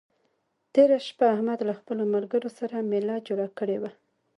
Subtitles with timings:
[0.73, 3.91] تېره شپه احمد له خپلو ملګرو سره مېله جوړه کړې وه.